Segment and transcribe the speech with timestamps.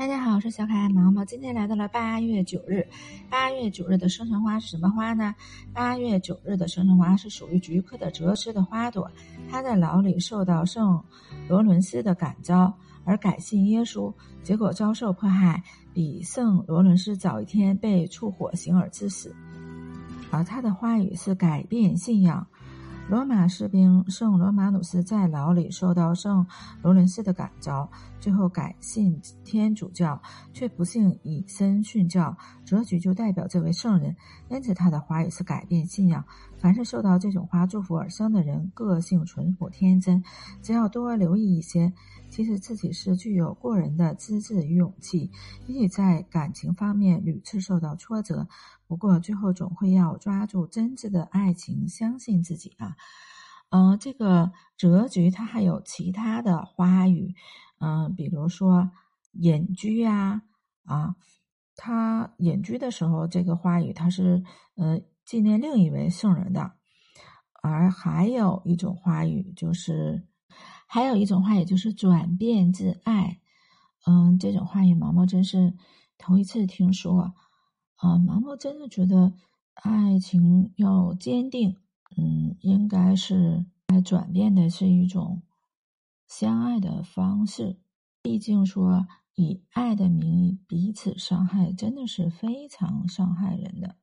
[0.00, 1.22] 大家好，我是小可爱毛毛。
[1.26, 2.88] 今天来到了八月九日，
[3.28, 5.34] 八月九日的生辰花是什么花呢？
[5.74, 9.10] 八月九日的生辰花是属于菊科的折枝的花朵。
[9.50, 11.04] 他在牢里受到圣
[11.50, 12.74] 罗伦斯的感召，
[13.04, 14.10] 而改信耶稣，
[14.42, 19.36] 结果遭受迫害，比圣罗伦斯早一天被处火刑而致死。
[20.30, 22.46] 而他的花语是改变信仰。
[23.10, 26.46] 罗马士兵圣罗马努斯在牢里受到圣
[26.80, 27.90] 罗伦斯的感召，
[28.20, 30.22] 最后改信天主教，
[30.52, 32.36] 却不幸以身殉教。
[32.64, 34.14] 折菊就代表这位圣人，
[34.48, 36.24] 因此他的花也是改变信仰。
[36.56, 40.22] 凡是受到这种花祝福而生的人，个性淳朴天真，
[40.62, 41.92] 只要多留意一些，
[42.30, 45.30] 其实自己是具有过人的资质与勇气，
[45.66, 48.46] 也许在感情方面屡次受到挫折。
[48.86, 52.96] 不过最后总会要抓住真挚的爱情，相信自己啊。
[53.70, 57.34] 嗯，这个折菊它还有其他的花语，
[57.78, 58.90] 嗯，比如说
[59.32, 60.42] 隐居啊
[60.84, 61.14] 啊，
[61.76, 64.42] 它隐居的时候，这个花语它是
[64.76, 66.72] 呃纪念另一位圣人的。
[67.62, 70.26] 而还有一种花语就是，
[70.92, 73.38] 还有一种话，也就是转变自爱。
[74.06, 75.76] 嗯，这种话语毛毛真是
[76.18, 77.32] 头一次听说。
[77.94, 79.32] 啊，毛毛真的觉得
[79.74, 81.76] 爱情要坚定，
[82.16, 85.42] 嗯，应该是来转变的是一种
[86.26, 87.78] 相爱的方式。
[88.20, 93.94] 毕竟说以爱的名义彼此伤害，真的是非常伤害人的。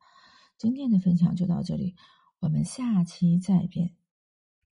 [0.57, 1.95] 今天的分享就到这里，
[2.39, 3.93] 我们下期再见。